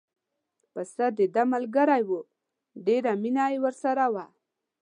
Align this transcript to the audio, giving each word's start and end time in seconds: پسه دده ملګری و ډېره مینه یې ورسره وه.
پسه 0.73 1.05
دده 1.19 1.43
ملګری 1.53 2.03
و 2.07 2.09
ډېره 2.85 3.11
مینه 3.21 3.45
یې 3.51 3.57
ورسره 3.65 4.05
وه. 4.13 4.25